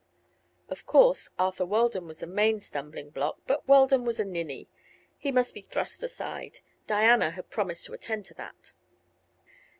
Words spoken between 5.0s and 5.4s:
he